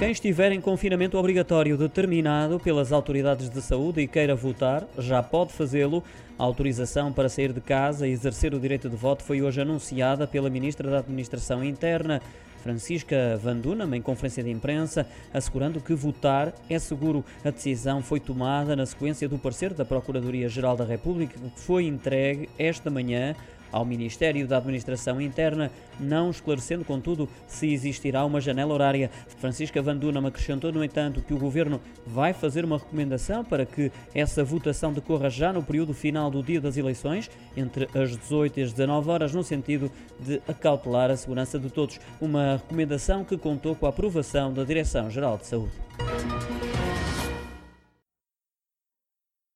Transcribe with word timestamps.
Quem 0.00 0.12
estiver 0.12 0.50
em 0.50 0.62
confinamento 0.62 1.18
obrigatório 1.18 1.76
determinado 1.76 2.58
pelas 2.58 2.90
autoridades 2.90 3.50
de 3.50 3.60
saúde 3.60 4.00
e 4.00 4.08
queira 4.08 4.34
votar, 4.34 4.88
já 4.96 5.22
pode 5.22 5.52
fazê-lo. 5.52 6.02
A 6.38 6.42
autorização 6.42 7.12
para 7.12 7.28
sair 7.28 7.52
de 7.52 7.60
casa 7.60 8.08
e 8.08 8.10
exercer 8.10 8.54
o 8.54 8.58
direito 8.58 8.88
de 8.88 8.96
voto 8.96 9.22
foi 9.22 9.42
hoje 9.42 9.60
anunciada 9.60 10.26
pela 10.26 10.48
Ministra 10.48 10.90
da 10.90 11.00
Administração 11.00 11.62
Interna. 11.62 12.22
Francisca 12.62 13.38
Vanduna, 13.42 13.94
em 13.94 14.00
conferência 14.00 14.42
de 14.42 14.50
imprensa, 14.50 15.06
assegurando 15.34 15.82
que 15.82 15.92
votar 15.92 16.54
é 16.70 16.78
seguro. 16.78 17.22
A 17.44 17.50
decisão 17.50 18.02
foi 18.02 18.20
tomada 18.20 18.74
na 18.74 18.86
sequência 18.86 19.28
do 19.28 19.38
parecer 19.38 19.74
da 19.74 19.84
Procuradoria-Geral 19.84 20.78
da 20.78 20.84
República, 20.84 21.38
que 21.38 21.60
foi 21.60 21.84
entregue 21.84 22.48
esta 22.58 22.88
manhã 22.88 23.36
ao 23.72 23.84
Ministério 23.84 24.46
da 24.46 24.58
Administração 24.58 25.20
Interna, 25.20 25.70
não 25.98 26.30
esclarecendo, 26.30 26.84
contudo, 26.84 27.28
se 27.46 27.72
existirá 27.72 28.24
uma 28.24 28.40
janela 28.40 28.74
horária. 28.74 29.10
Francisca 29.38 29.80
Van 29.82 29.98
acrescentou, 30.26 30.72
no 30.72 30.84
entanto, 30.84 31.20
que 31.20 31.34
o 31.34 31.38
Governo 31.38 31.80
vai 32.06 32.32
fazer 32.32 32.64
uma 32.64 32.78
recomendação 32.78 33.44
para 33.44 33.66
que 33.66 33.90
essa 34.14 34.42
votação 34.42 34.92
decorra 34.92 35.28
já 35.28 35.52
no 35.52 35.62
período 35.62 35.92
final 35.92 36.30
do 36.30 36.42
dia 36.42 36.60
das 36.60 36.76
eleições, 36.76 37.30
entre 37.56 37.88
as 37.94 38.16
18 38.16 38.60
e 38.60 38.62
as 38.62 38.72
19 38.72 39.10
horas, 39.10 39.34
no 39.34 39.42
sentido 39.42 39.90
de 40.18 40.40
acautelar 40.48 41.10
a 41.10 41.16
segurança 41.16 41.58
de 41.58 41.70
todos. 41.70 42.00
Uma 42.20 42.56
recomendação 42.56 43.24
que 43.24 43.36
contou 43.36 43.74
com 43.74 43.86
a 43.86 43.90
aprovação 43.90 44.52
da 44.52 44.64
Direção-Geral 44.64 45.38
de 45.38 45.46
Saúde. 45.46 45.72